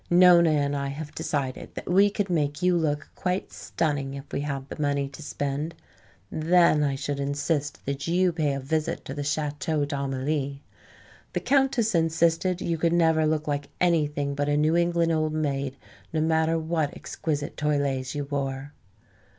[0.09, 4.41] Nona and I have decided that we could make you look quite stunning if we
[4.41, 5.75] had the money to spend.
[6.31, 10.63] Then I should insist that you pay a visit to the Chateau d'Amelie.
[11.33, 15.77] The Countess insisted you never could look like anything but a New England old maid,
[16.11, 18.73] no matter what exquisite toilets you wore."